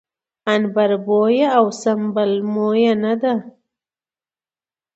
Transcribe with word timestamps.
عنبربويه 0.47 1.47
او 1.57 1.65
سنبل 1.81 2.31
مويه 2.53 2.93
نه 3.03 3.13
ده 3.21 3.35